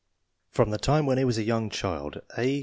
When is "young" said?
1.43-1.69